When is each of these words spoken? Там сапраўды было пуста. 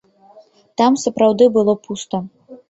Там 0.81 0.97
сапраўды 1.03 1.49
было 1.59 1.77
пуста. 1.85 2.23